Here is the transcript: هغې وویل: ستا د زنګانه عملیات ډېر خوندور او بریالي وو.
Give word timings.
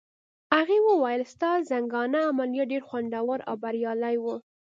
هغې 0.55 0.77
وویل: 0.89 1.21
ستا 1.33 1.49
د 1.59 1.65
زنګانه 1.69 2.19
عملیات 2.29 2.69
ډېر 2.71 2.83
خوندور 2.89 3.39
او 3.49 3.55
بریالي 3.63 4.15
وو. 4.23 4.35